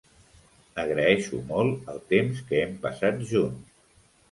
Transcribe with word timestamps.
Agraeixo 0.83 1.41
molt 1.51 1.93
el 1.95 2.01
temps 2.15 2.41
que 2.49 2.65
hem 2.65 2.75
passat 2.89 3.23
junts. 3.35 3.81